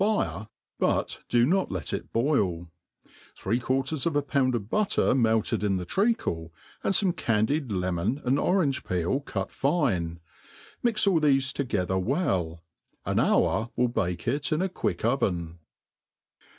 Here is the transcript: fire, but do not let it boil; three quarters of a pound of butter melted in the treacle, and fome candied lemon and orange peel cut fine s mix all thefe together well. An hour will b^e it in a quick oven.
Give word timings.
fire, 0.03 0.47
but 0.79 1.19
do 1.29 1.45
not 1.45 1.71
let 1.71 1.93
it 1.93 2.11
boil; 2.11 2.67
three 3.37 3.59
quarters 3.59 4.07
of 4.07 4.15
a 4.15 4.21
pound 4.23 4.55
of 4.55 4.67
butter 4.67 5.13
melted 5.13 5.63
in 5.63 5.77
the 5.77 5.85
treacle, 5.85 6.51
and 6.83 6.95
fome 6.95 7.15
candied 7.15 7.71
lemon 7.71 8.19
and 8.25 8.39
orange 8.39 8.83
peel 8.83 9.19
cut 9.19 9.51
fine 9.51 10.13
s 10.13 10.75
mix 10.81 11.05
all 11.05 11.19
thefe 11.21 11.53
together 11.53 11.99
well. 11.99 12.63
An 13.05 13.19
hour 13.19 13.69
will 13.75 13.89
b^e 13.89 14.27
it 14.27 14.51
in 14.51 14.63
a 14.63 14.69
quick 14.69 15.05
oven. 15.05 15.59